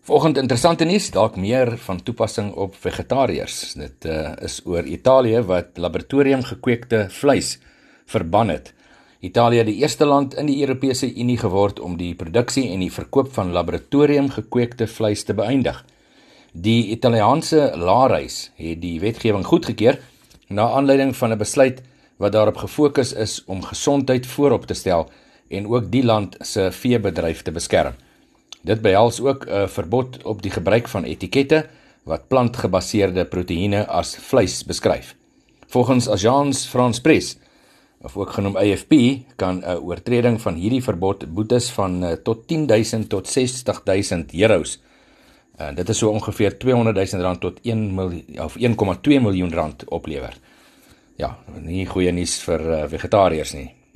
Vanoggend 0.00 0.38
interessante 0.40 0.86
nuus, 0.88 1.10
dalk 1.12 1.34
meer 1.36 1.74
van 1.84 1.98
toepassing 2.00 2.54
op 2.56 2.76
vegetariërs. 2.80 3.56
Dit 3.76 4.06
uh, 4.08 4.30
is 4.40 4.62
oor 4.64 4.86
Italië 4.88 5.42
wat 5.44 5.76
laboratorium 5.76 6.40
gekweekte 6.40 7.02
vleis 7.12 7.58
verban 8.08 8.48
het. 8.48 8.72
Italië 9.20 9.60
het 9.60 9.68
die 9.68 9.82
eerste 9.82 10.08
land 10.08 10.38
in 10.40 10.48
die 10.48 10.56
Europese 10.64 11.10
Unie 11.12 11.36
geword 11.36 11.84
om 11.84 11.98
die 12.00 12.14
produksie 12.16 12.70
en 12.72 12.80
die 12.80 12.92
verkoop 12.92 13.28
van 13.36 13.52
laboratorium 13.52 14.32
gekweekte 14.32 14.88
vleis 14.88 15.26
te 15.28 15.36
beëindig. 15.36 15.84
Die 16.52 16.88
Italiaanse 16.96 17.74
laarhuis 17.76 18.50
het 18.56 18.80
die 18.80 18.96
wetgewing 19.04 19.44
goedgekeur 19.44 20.00
na 20.48 20.70
aanleiding 20.80 21.12
van 21.16 21.36
'n 21.36 21.44
besluit 21.44 21.84
wat 22.16 22.32
daarop 22.32 22.56
gefokus 22.56 23.12
is 23.12 23.42
om 23.44 23.62
gesondheid 23.62 24.26
voorop 24.26 24.64
te 24.66 24.74
stel 24.74 25.10
en 25.48 25.66
ook 25.68 25.92
die 25.92 26.04
land 26.04 26.36
se 26.40 26.72
veebedryf 26.72 27.42
te 27.42 27.52
beskerm. 27.52 27.94
Dit 28.62 28.80
behels 28.80 29.20
ook 29.20 29.46
'n 29.48 29.68
verbod 29.68 30.22
op 30.22 30.42
die 30.42 30.50
gebruik 30.50 30.88
van 30.88 31.04
etikette 31.04 31.66
wat 32.02 32.28
plantgebaseerde 32.28 33.24
proteïene 33.24 33.86
as 33.86 34.16
vleis 34.16 34.64
beskryf. 34.64 35.14
Volgens 35.66 36.08
Agence 36.08 36.68
France-Presse, 36.68 37.36
of 38.02 38.16
ook 38.16 38.32
genoem 38.32 38.56
AFP, 38.56 38.92
kan 39.36 39.62
'n 39.64 39.76
oortreding 39.76 40.40
van 40.40 40.54
hierdie 40.54 40.82
verbod 40.82 41.34
boetes 41.34 41.70
van 41.70 42.04
eh, 42.04 42.12
tot 42.12 42.48
10000 42.48 43.08
tot 43.08 43.28
60000 43.28 44.34
euros. 44.34 44.80
En 45.56 45.74
dit 45.74 45.88
is 45.88 45.98
so 45.98 46.08
ongeveer 46.08 46.58
200000 46.58 47.22
rand 47.22 47.40
tot 47.40 47.58
1 47.62 47.94
miljoen 47.94 48.40
of 48.40 48.56
1,2 48.56 49.20
miljoen 49.20 49.52
rand 49.52 49.84
oplewer. 49.88 50.38
Ja, 51.16 51.38
nie 51.60 51.86
goeie 51.86 52.12
nuus 52.12 52.38
vir 52.42 52.60
uh, 52.60 52.84
vegetariërs 52.88 53.52
nie. 53.52 53.79